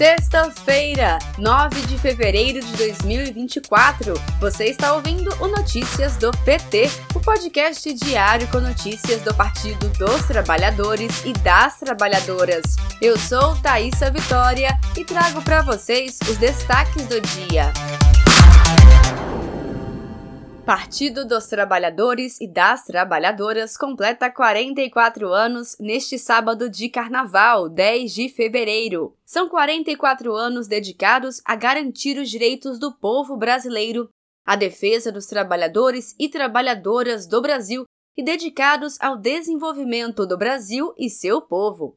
[0.00, 4.14] Sexta-feira, 9 de fevereiro de 2024.
[4.40, 10.22] Você está ouvindo o Notícias do PT, o podcast diário com notícias do Partido dos
[10.22, 12.76] Trabalhadores e das Trabalhadoras.
[13.02, 17.70] Eu sou Thaisa Vitória e trago para vocês os destaques do dia.
[20.70, 28.28] Partido dos Trabalhadores e das Trabalhadoras completa 44 anos neste sábado de carnaval, 10 de
[28.28, 29.16] fevereiro.
[29.24, 34.10] São 44 anos dedicados a garantir os direitos do povo brasileiro,
[34.46, 37.82] a defesa dos trabalhadores e trabalhadoras do Brasil
[38.16, 41.96] e dedicados ao desenvolvimento do Brasil e seu povo.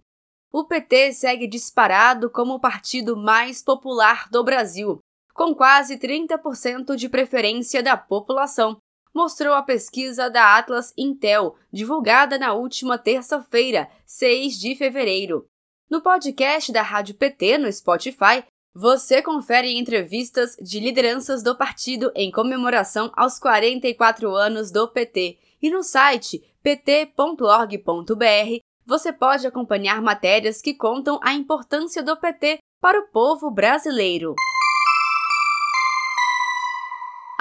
[0.52, 5.00] O PT segue disparado como o partido mais popular do Brasil,
[5.34, 8.78] com quase 30% de preferência da população,
[9.14, 15.46] mostrou a pesquisa da Atlas Intel, divulgada na última terça-feira, 6 de fevereiro.
[15.90, 22.32] No podcast da Rádio PT no Spotify, você confere entrevistas de lideranças do partido em
[22.32, 25.38] comemoração aos 44 anos do PT.
[25.62, 27.84] E no site pt.org.br
[28.86, 34.34] você pode acompanhar matérias que contam a importância do PT para o povo brasileiro.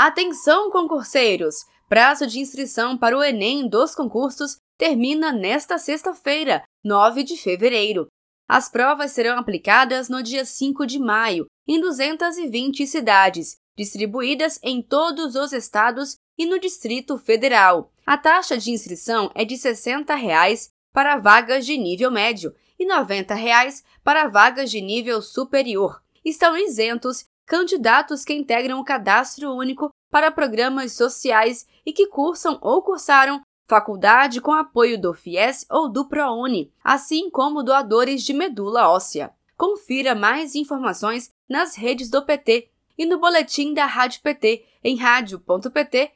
[0.05, 1.65] Atenção, concurseiros!
[1.89, 8.09] Prazo de inscrição para o Enem dos concursos termina nesta sexta-feira, 9 de fevereiro.
[8.49, 15.37] As provas serão aplicadas no dia 5 de maio, em 220 cidades, distribuídas em todos
[15.37, 17.93] os estados e no Distrito Federal.
[18.05, 23.37] A taxa de inscrição é de 60 reais para vagas de nível médio e 90
[23.37, 26.03] reais para vagas de nível superior.
[26.25, 32.83] Estão isentos candidatos que integram o cadastro único para programas sociais e que cursam ou
[32.83, 39.33] cursaram faculdade com apoio do FIES ou do ProUni, assim como doadores de medula óssea.
[39.57, 46.13] Confira mais informações nas redes do PT e no boletim da Rádio PT em radio.pt.org.br.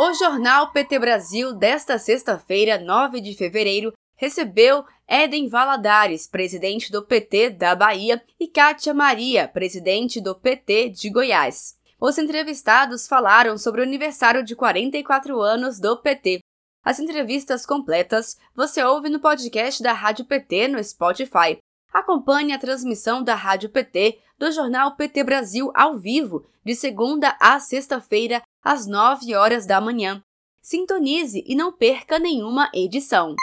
[0.00, 7.50] O jornal PT Brasil desta sexta-feira, 9 de fevereiro, recebeu Éden Valadares, presidente do PT
[7.50, 11.78] da Bahia, e Kátia Maria, presidente do PT de Goiás.
[11.98, 16.40] Os entrevistados falaram sobre o aniversário de 44 anos do PT.
[16.84, 21.58] As entrevistas completas você ouve no podcast da Rádio PT no Spotify.
[21.92, 27.58] Acompanhe a transmissão da Rádio PT do jornal PT Brasil ao vivo, de segunda a
[27.58, 30.22] sexta-feira, às 9 horas da manhã.
[30.60, 33.34] Sintonize e não perca nenhuma edição.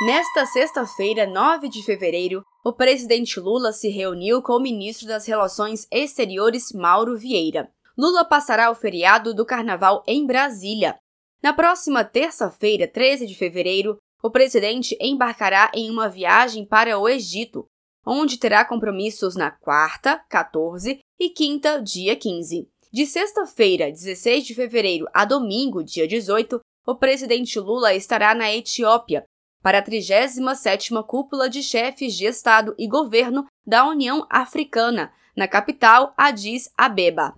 [0.00, 5.88] Nesta sexta-feira, 9 de fevereiro, o presidente Lula se reuniu com o ministro das Relações
[5.90, 7.68] Exteriores, Mauro Vieira.
[7.98, 10.96] Lula passará o feriado do Carnaval em Brasília.
[11.42, 17.66] Na próxima terça-feira, 13 de fevereiro, o presidente embarcará em uma viagem para o Egito,
[18.06, 22.68] onde terá compromissos na quarta, 14 e quinta, dia 15.
[22.92, 29.24] De sexta-feira, 16 de fevereiro, a domingo, dia 18, o presidente Lula estará na Etiópia,
[29.62, 36.14] para a 37ª Cúpula de Chefes de Estado e Governo da União Africana, na capital
[36.16, 37.34] Addis Abeba.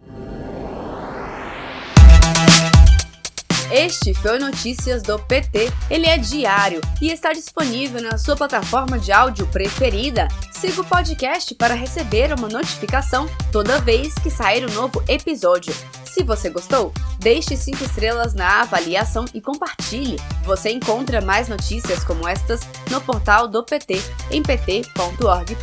[3.73, 5.73] Este foi Notícias do PT.
[5.89, 10.27] Ele é diário e está disponível na sua plataforma de áudio preferida.
[10.51, 15.73] Siga o podcast para receber uma notificação toda vez que sair um novo episódio.
[16.11, 20.19] Se você gostou, deixe 5 estrelas na avaliação e compartilhe.
[20.43, 25.63] Você encontra mais notícias como estas no portal do PT em pt.org.br.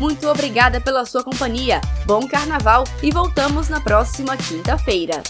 [0.00, 1.82] Muito obrigada pela sua companhia.
[2.06, 5.22] Bom carnaval e voltamos na próxima quinta-feira.